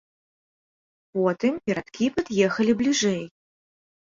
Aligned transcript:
Потым 1.17 1.53
перадкі 1.67 2.09
пад'ехалі 2.15 2.71
бліжэй. 2.81 3.23